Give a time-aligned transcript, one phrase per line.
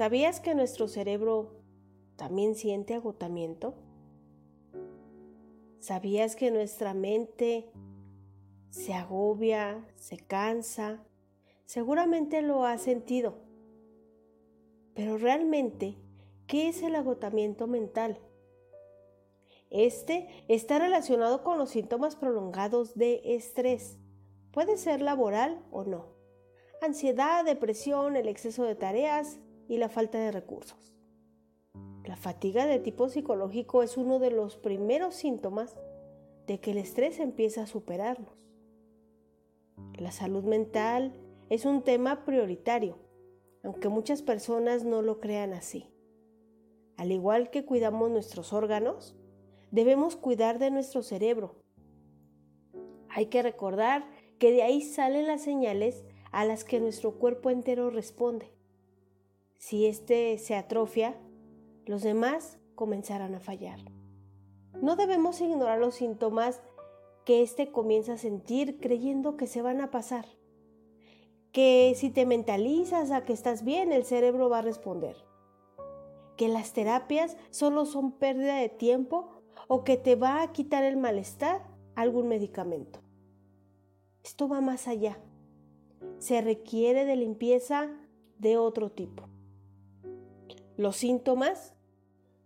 [0.00, 1.60] ¿Sabías que nuestro cerebro
[2.16, 3.74] también siente agotamiento?
[5.78, 7.70] ¿Sabías que nuestra mente
[8.70, 11.04] se agobia, se cansa?
[11.66, 13.42] Seguramente lo has sentido.
[14.94, 15.98] Pero realmente,
[16.46, 18.18] ¿qué es el agotamiento mental?
[19.68, 23.98] Este está relacionado con los síntomas prolongados de estrés.
[24.50, 26.06] Puede ser laboral o no.
[26.80, 29.38] Ansiedad, depresión, el exceso de tareas
[29.70, 30.96] y la falta de recursos.
[32.04, 35.76] La fatiga de tipo psicológico es uno de los primeros síntomas
[36.48, 38.50] de que el estrés empieza a superarnos.
[39.94, 41.14] La salud mental
[41.50, 42.98] es un tema prioritario,
[43.62, 45.86] aunque muchas personas no lo crean así.
[46.96, 49.14] Al igual que cuidamos nuestros órganos,
[49.70, 51.54] debemos cuidar de nuestro cerebro.
[53.08, 54.04] Hay que recordar
[54.40, 58.59] que de ahí salen las señales a las que nuestro cuerpo entero responde.
[59.60, 61.20] Si éste se atrofia,
[61.84, 63.78] los demás comenzarán a fallar.
[64.80, 66.62] No debemos ignorar los síntomas
[67.26, 70.24] que éste comienza a sentir creyendo que se van a pasar.
[71.52, 75.14] Que si te mentalizas a que estás bien, el cerebro va a responder.
[76.38, 79.28] Que las terapias solo son pérdida de tiempo
[79.68, 83.00] o que te va a quitar el malestar algún medicamento.
[84.24, 85.20] Esto va más allá.
[86.16, 87.90] Se requiere de limpieza
[88.38, 89.29] de otro tipo.
[90.80, 91.74] Los síntomas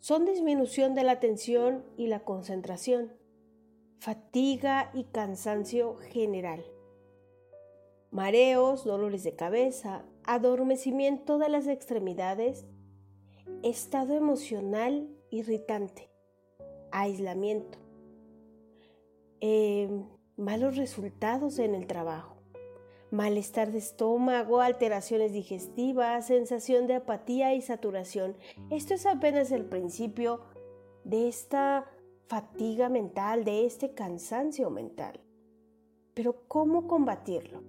[0.00, 3.12] son disminución de la atención y la concentración,
[3.98, 6.64] fatiga y cansancio general,
[8.10, 12.64] mareos, dolores de cabeza, adormecimiento de las extremidades,
[13.62, 16.08] estado emocional irritante,
[16.90, 17.76] aislamiento,
[19.42, 19.90] eh,
[20.38, 22.31] malos resultados en el trabajo,
[23.12, 28.36] malestar de estómago, alteraciones digestivas, sensación de apatía y saturación.
[28.70, 30.40] Esto es apenas el principio
[31.04, 31.86] de esta
[32.26, 35.20] fatiga mental, de este cansancio mental.
[36.14, 37.62] Pero ¿cómo combatirlo?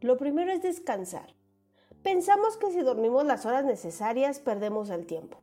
[0.00, 1.34] Lo primero es descansar.
[2.02, 5.42] Pensamos que si dormimos las horas necesarias perdemos el tiempo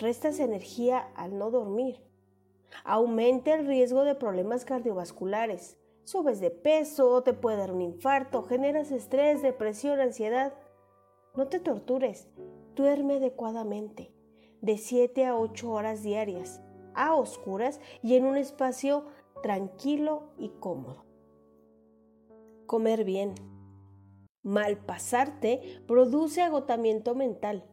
[0.00, 2.02] restas energía al no dormir.
[2.84, 5.76] Aumenta el riesgo de problemas cardiovasculares.
[6.10, 10.52] Subes de peso, te puede dar un infarto, generas estrés, depresión, ansiedad.
[11.36, 12.26] No te tortures,
[12.74, 14.12] duerme adecuadamente,
[14.60, 16.60] de 7 a 8 horas diarias,
[16.94, 19.04] a oscuras y en un espacio
[19.40, 21.04] tranquilo y cómodo.
[22.66, 23.36] Comer bien.
[24.42, 27.70] Malpasarte produce agotamiento mental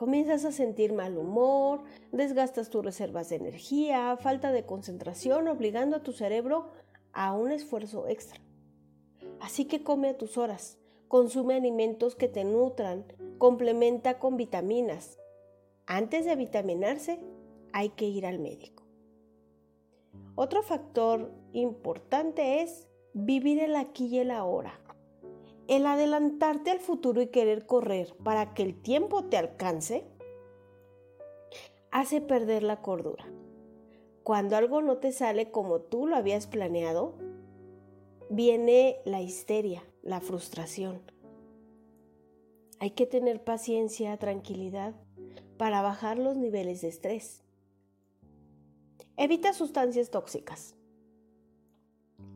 [0.00, 6.02] Comienzas a sentir mal humor, desgastas tus reservas de energía, falta de concentración, obligando a
[6.02, 6.70] tu cerebro
[7.12, 8.40] a un esfuerzo extra.
[9.40, 10.78] Así que come a tus horas,
[11.08, 13.04] consume alimentos que te nutran,
[13.38, 15.18] complementa con vitaminas.
[15.86, 17.18] Antes de vitaminarse,
[17.72, 18.84] hay que ir al médico.
[20.34, 24.78] Otro factor importante es vivir el aquí y el ahora.
[25.68, 30.04] El adelantarte al futuro y querer correr para que el tiempo te alcance
[31.90, 33.24] hace perder la cordura.
[34.22, 37.14] Cuando algo no te sale como tú lo habías planeado,
[38.28, 41.00] viene la histeria, la frustración.
[42.78, 44.94] Hay que tener paciencia, tranquilidad
[45.56, 47.42] para bajar los niveles de estrés.
[49.16, 50.76] Evita sustancias tóxicas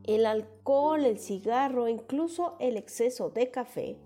[0.04, 3.96] el alcohol, el cigarro, incluso el exceso de café,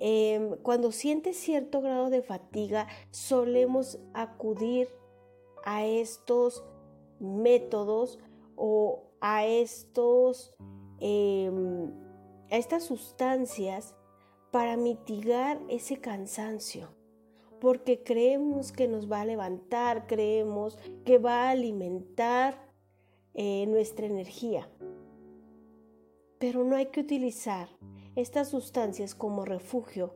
[0.00, 4.88] em, cuando sientes cierto grado de fatiga, solemos acudir
[5.64, 6.64] a estos
[7.18, 8.18] métodos
[8.56, 10.54] o a estos
[11.00, 11.90] em,
[12.50, 13.94] a estas sustancias
[14.50, 16.88] para mitigar ese cansancio
[17.64, 20.76] porque creemos que nos va a levantar, creemos
[21.06, 22.70] que va a alimentar
[23.32, 24.68] eh, nuestra energía.
[26.38, 27.70] Pero no hay que utilizar
[28.16, 30.14] estas sustancias como refugio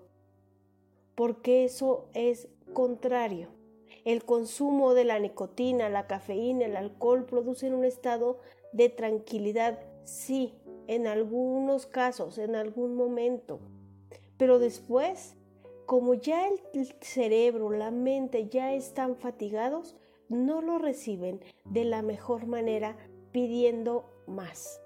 [1.14, 3.48] porque eso es contrario.
[4.04, 8.38] El consumo de la nicotina, la cafeína, el alcohol producen un estado
[8.72, 10.54] de tranquilidad, sí,
[10.86, 13.60] en algunos casos, en algún momento.
[14.36, 15.36] Pero después,
[15.86, 16.60] como ya el
[17.00, 19.96] cerebro, la mente ya están fatigados,
[20.28, 22.96] no lo reciben de la mejor manera
[23.32, 24.80] pidiendo más.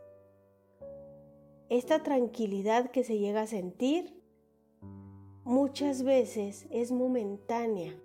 [1.69, 4.23] Esta tranquilidad que se llega a sentir
[5.45, 7.99] muchas veces es momentánea.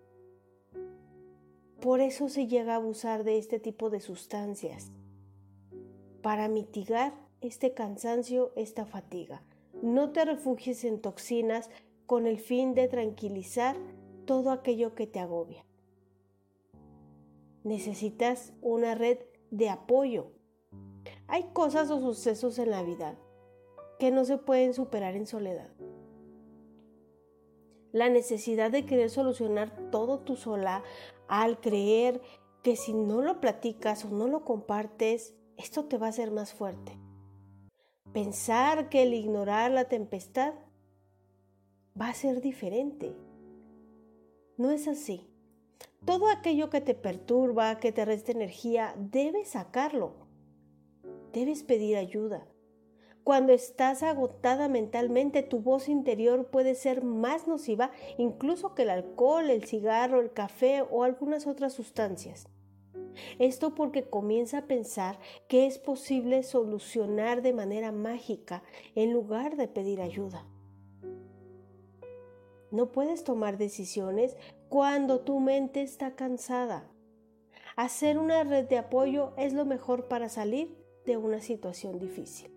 [1.81, 4.91] Por eso se llega a abusar de este tipo de sustancias,
[6.21, 9.43] para mitigar este cansancio, esta fatiga.
[9.81, 11.69] No te refugies en toxinas
[12.05, 13.77] con el fin de tranquilizar
[14.25, 15.65] todo aquello que te agobia.
[17.63, 19.19] Necesitas una red
[19.51, 20.31] de apoyo.
[21.27, 23.17] Hay cosas o sucesos en la vida
[23.99, 25.69] que no se pueden superar en soledad.
[27.91, 30.83] La necesidad de querer solucionar todo tú sola
[31.27, 32.21] al creer
[32.63, 36.53] que si no lo platicas o no lo compartes, esto te va a hacer más
[36.53, 36.97] fuerte.
[38.13, 40.53] Pensar que el ignorar la tempestad
[41.99, 43.15] va a ser diferente.
[44.57, 45.29] No es así.
[46.05, 50.13] Todo aquello que te perturba, que te resta energía, debes sacarlo.
[51.33, 52.47] Debes pedir ayuda.
[53.27, 59.49] Cuando estás agotada mentalmente, tu voz interior puede ser más nociva incluso que el alcohol,
[59.49, 62.47] el cigarro, el café o algunas otras sustancias.
[63.37, 65.19] Esto porque comienza a pensar
[65.49, 68.63] que es posible solucionar de manera mágica
[68.95, 70.45] en lugar de pedir ayuda.
[72.71, 74.37] No puedes tomar decisiones
[74.69, 76.89] cuando tu mente está cansada.
[77.75, 82.56] Hacer una red de apoyo es lo mejor para salir de una situación difícil.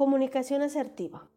[0.00, 1.28] Comunicación asertiva.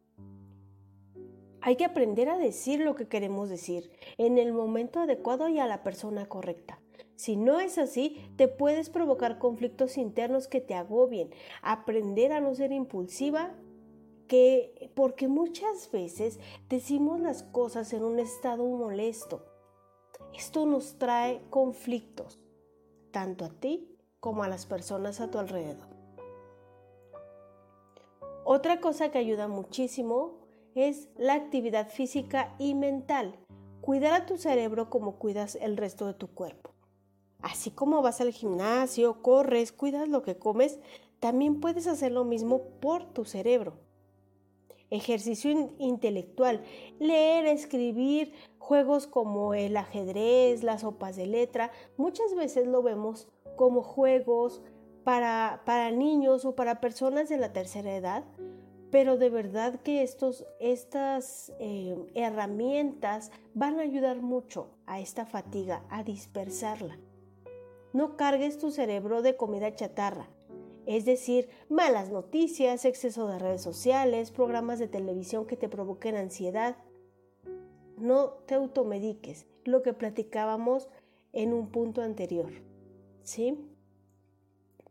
[1.59, 5.67] Hay que aprender a decir lo que queremos decir en el momento adecuado y a
[5.67, 6.79] la persona correcta.
[7.17, 11.31] Si no es así, te puedes provocar conflictos internos que te agobien.
[11.61, 13.53] Aprender a no ser impulsiva,
[14.29, 16.39] que porque muchas veces
[16.69, 19.43] decimos las cosas en un estado molesto.
[20.33, 22.39] Esto nos trae conflictos,
[23.11, 25.92] tanto a ti como a las personas a tu alrededor.
[28.45, 30.33] Otra cosa que ayuda muchísimo
[30.75, 33.39] es la actividad física y mental.
[33.79, 36.71] Cuidar a tu cerebro como cuidas el resto de tu cuerpo.
[37.41, 40.79] Así como vas al gimnasio, corres, cuidas lo que comes,
[41.21, 43.79] también puedes hacer lo mismo por tu cerebro.
[44.89, 46.63] Ejercicio intelectual,
[46.99, 53.83] leer, escribir, juegos como el ajedrez, las sopas de letra, muchas veces lo vemos como
[53.83, 54.61] juegos
[55.03, 58.23] para, para niños o para personas de la tercera edad,
[58.91, 65.83] pero de verdad que estos, estas eh, herramientas van a ayudar mucho a esta fatiga,
[65.89, 66.99] a dispersarla.
[67.91, 70.27] No cargues tu cerebro de comida chatarra,
[70.85, 76.75] es decir, malas noticias, exceso de redes sociales, programas de televisión que te provoquen ansiedad.
[77.97, 80.89] No te automediques, lo que platicábamos
[81.31, 82.51] en un punto anterior.
[83.21, 83.57] ¿Sí?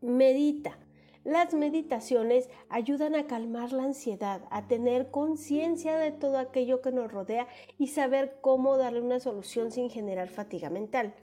[0.03, 0.77] Medita.
[1.23, 7.09] Las meditaciones ayudan a calmar la ansiedad, a tener conciencia de todo aquello que nos
[7.09, 7.47] rodea
[7.77, 11.13] y saber cómo darle una solución sin generar fatiga mental.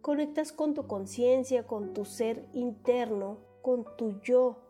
[0.00, 4.60] Conectas con tu conciencia, con tu ser interno, con tu yo.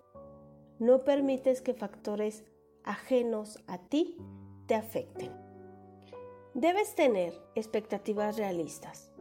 [0.78, 2.44] No permites que factores
[2.82, 4.16] ajenos a ti
[4.64, 5.32] te afecten.
[6.54, 9.12] Debes tener expectativas realistas.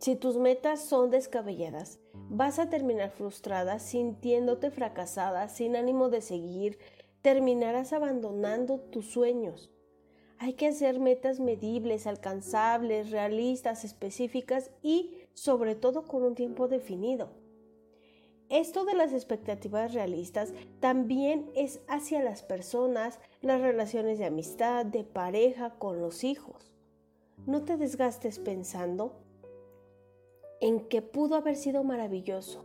[0.00, 6.78] Si tus metas son descabelladas, vas a terminar frustrada, sintiéndote fracasada, sin ánimo de seguir,
[7.22, 9.70] terminarás abandonando tus sueños.
[10.38, 17.30] Hay que hacer metas medibles, alcanzables, realistas, específicas y sobre todo con un tiempo definido.
[18.50, 25.02] Esto de las expectativas realistas también es hacia las personas, las relaciones de amistad, de
[25.02, 26.70] pareja, con los hijos.
[27.46, 29.24] No te desgastes pensando
[30.60, 32.64] en que pudo haber sido maravilloso.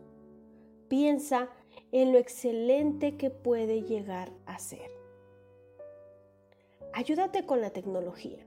[0.88, 1.50] Piensa
[1.92, 4.92] en lo excelente que puede llegar a ser.
[6.94, 8.46] Ayúdate con la tecnología.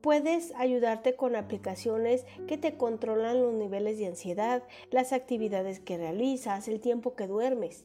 [0.00, 6.68] Puedes ayudarte con aplicaciones que te controlan los niveles de ansiedad, las actividades que realizas,
[6.68, 7.84] el tiempo que duermes.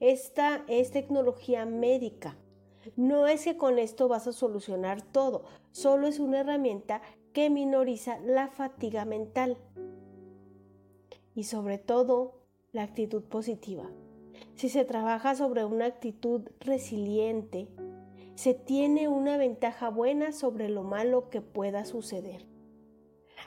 [0.00, 2.36] Esta es tecnología médica.
[2.96, 8.18] No es que con esto vas a solucionar todo, solo es una herramienta que minoriza
[8.20, 9.56] la fatiga mental
[11.34, 12.34] y sobre todo
[12.72, 13.88] la actitud positiva.
[14.54, 17.68] Si se trabaja sobre una actitud resiliente,
[18.34, 22.46] se tiene una ventaja buena sobre lo malo que pueda suceder.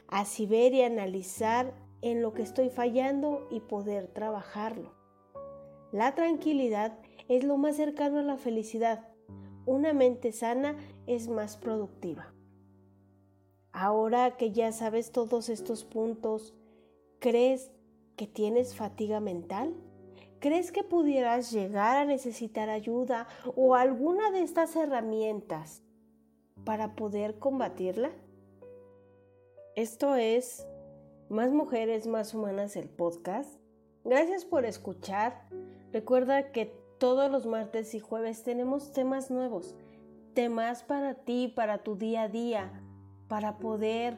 [0.08, 4.94] Así ver y analizar en lo que estoy fallando y poder trabajarlo.
[5.92, 6.98] La tranquilidad
[7.28, 9.08] es lo más cercano a la felicidad.
[9.66, 12.31] Una mente sana es más productiva.
[13.74, 16.54] Ahora que ya sabes todos estos puntos,
[17.20, 17.72] ¿crees
[18.18, 19.74] que tienes fatiga mental?
[20.40, 25.84] ¿Crees que pudieras llegar a necesitar ayuda o alguna de estas herramientas
[26.66, 28.12] para poder combatirla?
[29.76, 30.68] Esto es
[31.30, 33.62] Más Mujeres, Más Humanas, el podcast.
[34.04, 35.48] Gracias por escuchar.
[35.94, 39.76] Recuerda que todos los martes y jueves tenemos temas nuevos,
[40.34, 42.84] temas para ti, para tu día a día,
[43.32, 44.18] para poder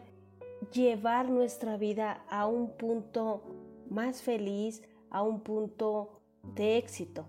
[0.73, 3.43] llevar nuestra vida a un punto
[3.87, 6.19] más feliz, a un punto
[6.55, 7.27] de éxito.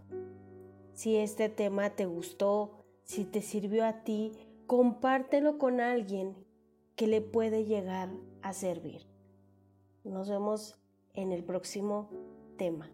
[0.95, 4.33] Si este tema te gustó, si te sirvió a ti,
[4.67, 6.35] compártelo con alguien
[6.97, 8.09] que le puede llegar
[8.41, 9.07] a servir.
[10.05, 10.81] Nos vemos
[11.12, 12.09] en el próximo
[12.57, 12.91] tema.